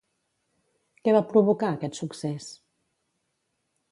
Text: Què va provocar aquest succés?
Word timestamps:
Què 1.07 1.13
va 1.17 1.21
provocar 1.33 1.69
aquest 1.75 1.99
succés? 2.01 2.47